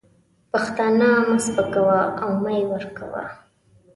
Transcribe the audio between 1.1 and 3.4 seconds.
مه سپکوه او مه یې ورکوه.